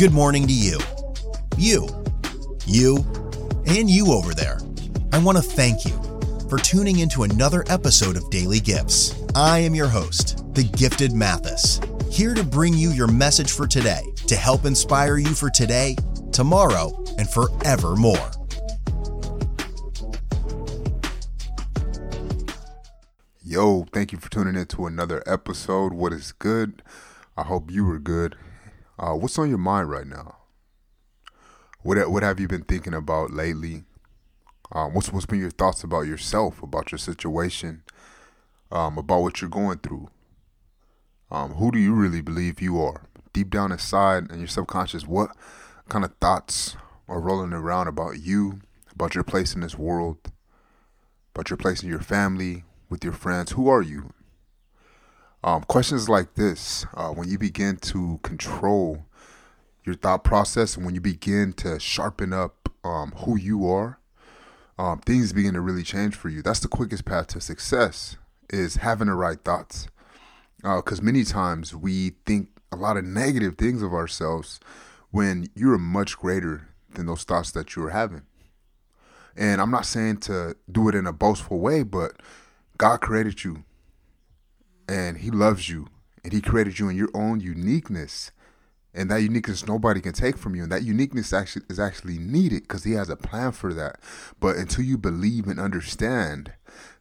[0.00, 0.78] Good morning to you.
[1.58, 1.86] You.
[2.64, 3.04] You.
[3.66, 4.58] And you over there.
[5.12, 5.92] I want to thank you
[6.48, 9.14] for tuning into another episode of Daily Gifts.
[9.34, 14.00] I am your host, the Gifted Mathis, here to bring you your message for today
[14.26, 15.96] to help inspire you for today,
[16.32, 18.30] tomorrow, and forevermore.
[23.44, 25.92] Yo, thank you for tuning in to another episode.
[25.92, 26.82] What is good?
[27.36, 28.38] I hope you were good.
[29.00, 30.36] Uh, what's on your mind right now?
[31.82, 33.84] What what have you been thinking about lately?
[34.72, 37.82] Um, what's what's been your thoughts about yourself, about your situation,
[38.70, 40.10] um, about what you're going through?
[41.30, 43.04] Um, who do you really believe you are?
[43.32, 45.30] Deep down inside in your subconscious, what
[45.88, 46.76] kind of thoughts
[47.08, 48.60] are rolling around about you,
[48.92, 50.18] about your place in this world,
[51.34, 53.52] about your place in your family, with your friends?
[53.52, 54.12] Who are you?
[55.42, 59.06] Um, questions like this, uh, when you begin to control
[59.84, 63.98] your thought process and when you begin to sharpen up um, who you are,
[64.78, 66.42] um, things begin to really change for you.
[66.42, 68.16] That's the quickest path to success
[68.50, 69.88] is having the right thoughts.
[70.58, 74.60] Because uh, many times we think a lot of negative things of ourselves
[75.10, 78.22] when you're much greater than those thoughts that you're having.
[79.36, 82.20] And I'm not saying to do it in a boastful way, but
[82.76, 83.64] God created you
[84.90, 85.86] and He loves you
[86.24, 88.32] and He created you in your own uniqueness
[88.92, 92.62] and that uniqueness nobody can take from you and that uniqueness actually is actually needed
[92.62, 94.00] because he has a plan for that.
[94.40, 96.52] But until you believe and understand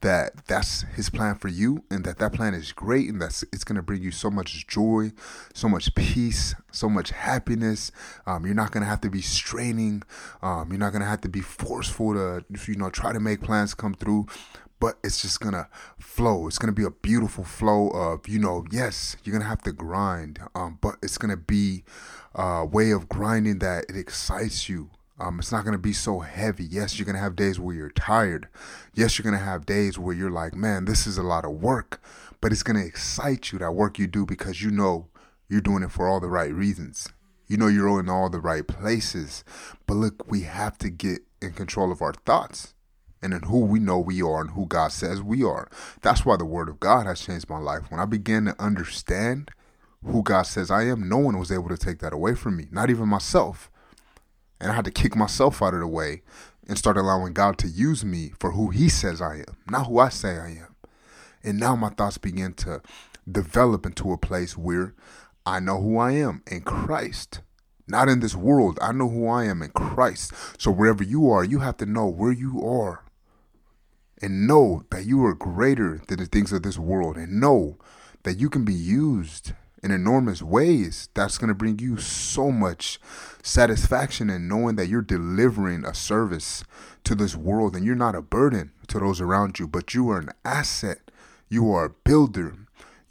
[0.00, 3.64] that that's his plan for you and that that plan is great and that's it's
[3.64, 5.10] going to bring you so much joy
[5.54, 7.90] so much peace so much happiness
[8.26, 10.02] um, you're not going to have to be straining
[10.42, 13.40] um, you're not going to have to be forceful to you know try to make
[13.40, 14.26] plans come through
[14.84, 15.66] but it's just gonna
[15.98, 16.46] flow.
[16.46, 20.40] It's gonna be a beautiful flow of, you know, yes, you're gonna have to grind,
[20.54, 21.84] um, but it's gonna be
[22.34, 24.90] a way of grinding that it excites you.
[25.18, 26.64] Um, it's not gonna be so heavy.
[26.64, 28.46] Yes, you're gonna have days where you're tired.
[28.92, 32.02] Yes, you're gonna have days where you're like, man, this is a lot of work,
[32.42, 35.06] but it's gonna excite you that work you do because you know
[35.48, 37.08] you're doing it for all the right reasons.
[37.46, 39.44] You know you're in all the right places.
[39.86, 42.74] But look, we have to get in control of our thoughts
[43.24, 45.68] and in who we know we are and who God says we are.
[46.02, 47.90] That's why the word of God has changed my life.
[47.90, 49.50] When I began to understand
[50.04, 52.66] who God says I am, no one was able to take that away from me,
[52.70, 53.70] not even myself.
[54.60, 56.22] And I had to kick myself out of the way
[56.68, 59.98] and start allowing God to use me for who He says I am, not who
[59.98, 60.74] I say I am.
[61.42, 62.82] And now my thoughts begin to
[63.30, 64.94] develop into a place where
[65.46, 67.40] I know who I am in Christ
[67.86, 68.78] not in this world.
[68.80, 70.32] I know who I am in Christ.
[70.56, 73.03] So wherever you are, you have to know where you are
[74.22, 77.76] and know that you are greater than the things of this world and know
[78.22, 79.52] that you can be used
[79.82, 82.98] in enormous ways that's going to bring you so much
[83.42, 86.64] satisfaction in knowing that you're delivering a service
[87.04, 90.18] to this world and you're not a burden to those around you but you are
[90.18, 91.10] an asset.
[91.50, 92.63] You are a builder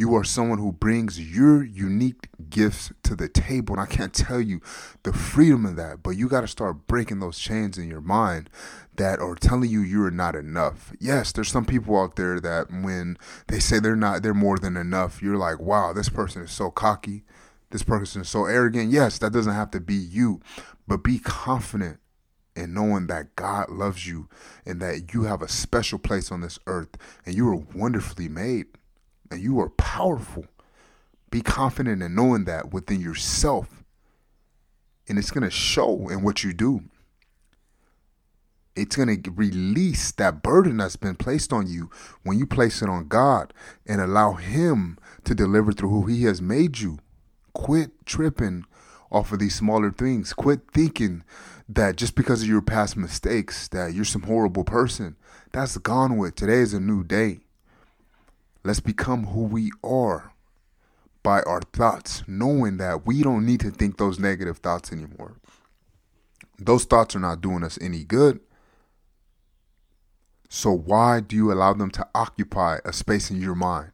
[0.00, 3.74] you are someone who brings your unique gifts to the table.
[3.74, 4.62] And I can't tell you
[5.02, 8.48] the freedom of that, but you got to start breaking those chains in your mind
[8.96, 10.94] that are telling you you're not enough.
[10.98, 13.18] Yes, there's some people out there that when
[13.48, 16.70] they say they're not, they're more than enough, you're like, wow, this person is so
[16.70, 17.22] cocky.
[17.68, 18.90] This person is so arrogant.
[18.90, 20.40] Yes, that doesn't have to be you,
[20.88, 22.00] but be confident
[22.56, 24.30] in knowing that God loves you
[24.64, 26.96] and that you have a special place on this earth
[27.26, 28.66] and you are wonderfully made
[29.30, 30.46] and you are powerful.
[31.30, 33.84] Be confident in knowing that within yourself.
[35.08, 36.82] And it's going to show in what you do.
[38.76, 41.90] It's going to release that burden that's been placed on you
[42.22, 43.52] when you place it on God
[43.86, 46.98] and allow Him to deliver through who He has made you.
[47.52, 48.64] Quit tripping
[49.10, 50.32] off of these smaller things.
[50.32, 51.24] Quit thinking
[51.68, 55.16] that just because of your past mistakes that you're some horrible person.
[55.52, 56.36] That's gone with.
[56.36, 57.40] Today is a new day.
[58.62, 60.32] Let's become who we are
[61.22, 65.36] by our thoughts, knowing that we don't need to think those negative thoughts anymore.
[66.58, 68.40] Those thoughts are not doing us any good.
[70.48, 73.92] So, why do you allow them to occupy a space in your mind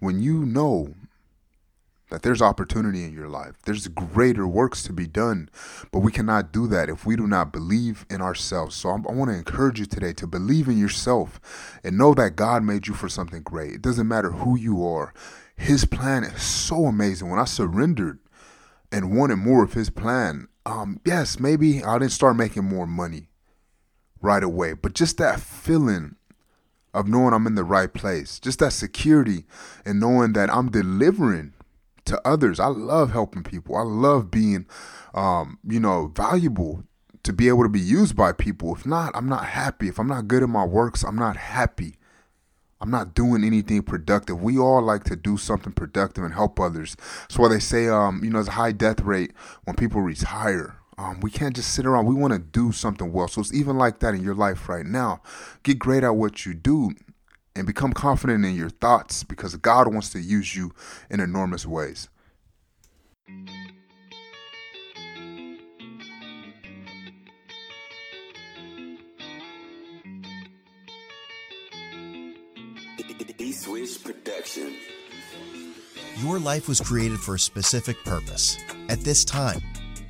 [0.00, 0.94] when you know
[2.10, 3.56] that there's opportunity in your life.
[3.64, 5.48] There's greater works to be done,
[5.90, 8.76] but we cannot do that if we do not believe in ourselves.
[8.76, 11.40] So I want to encourage you today to believe in yourself
[11.82, 13.72] and know that God made you for something great.
[13.72, 15.12] It doesn't matter who you are.
[15.56, 17.28] His plan is so amazing.
[17.28, 18.20] When I surrendered
[18.92, 23.28] and wanted more of his plan, um, yes, maybe I didn't start making more money
[24.20, 26.16] right away, but just that feeling
[26.94, 29.44] of knowing I'm in the right place, just that security
[29.84, 31.52] and knowing that I'm delivering
[32.06, 32.58] to others.
[32.58, 33.76] I love helping people.
[33.76, 34.66] I love being,
[35.14, 36.84] um, you know, valuable
[37.22, 38.74] to be able to be used by people.
[38.74, 39.88] If not, I'm not happy.
[39.88, 41.96] If I'm not good at my works, I'm not happy.
[42.80, 44.42] I'm not doing anything productive.
[44.42, 46.96] We all like to do something productive and help others.
[47.22, 49.32] That's why they say, um, you know, there's a high death rate
[49.64, 50.76] when people retire.
[50.98, 52.06] Um, we can't just sit around.
[52.06, 53.28] We want to do something well.
[53.28, 55.20] So it's even like that in your life right now.
[55.62, 56.92] Get great at what you do
[57.56, 60.72] and become confident in your thoughts because God wants to use you
[61.10, 62.08] in enormous ways.
[73.66, 74.76] Swish Production.
[76.22, 79.60] Your life was created for a specific purpose at this time,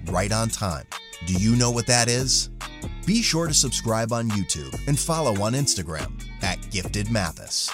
[0.07, 0.85] right on time.
[1.27, 2.51] Do you know what that is?
[3.07, 7.71] Be sure to subscribe on YouTube and follow on Instagram at Gifted Mathis.